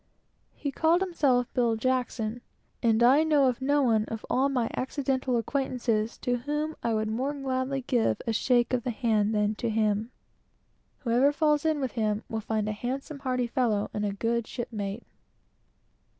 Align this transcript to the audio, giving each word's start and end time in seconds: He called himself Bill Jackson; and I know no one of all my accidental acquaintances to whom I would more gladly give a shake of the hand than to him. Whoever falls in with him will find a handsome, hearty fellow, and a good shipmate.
He 0.55 0.71
called 0.71 0.99
himself 1.01 1.53
Bill 1.53 1.75
Jackson; 1.75 2.41
and 2.81 3.03
I 3.03 3.21
know 3.23 3.53
no 3.61 3.83
one 3.83 4.05
of 4.05 4.25
all 4.31 4.49
my 4.49 4.67
accidental 4.75 5.37
acquaintances 5.37 6.17
to 6.21 6.37
whom 6.37 6.75
I 6.81 6.91
would 6.95 7.07
more 7.07 7.33
gladly 7.35 7.81
give 7.83 8.19
a 8.25 8.33
shake 8.33 8.73
of 8.73 8.83
the 8.83 8.89
hand 8.89 9.35
than 9.35 9.53
to 9.57 9.69
him. 9.69 10.09
Whoever 11.01 11.31
falls 11.31 11.65
in 11.65 11.79
with 11.79 11.91
him 11.91 12.23
will 12.29 12.41
find 12.41 12.67
a 12.67 12.71
handsome, 12.71 13.19
hearty 13.19 13.45
fellow, 13.45 13.91
and 13.93 14.03
a 14.03 14.11
good 14.11 14.47
shipmate. 14.47 15.05